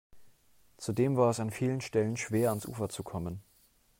Zudem 0.77 1.15
war 1.15 1.29
es 1.29 1.39
an 1.39 1.51
vielen 1.51 1.79
Stellen 1.79 2.17
schwer, 2.17 2.49
ans 2.49 2.65
Ufer 2.65 2.89
zu 2.89 3.03
kommen. 3.03 3.43